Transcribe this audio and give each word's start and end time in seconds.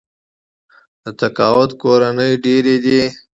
د 1.03 1.05
تقاعد 1.19 1.69
کورونه 1.81 2.23
ډیر 2.45 2.65
دي. 2.85 3.01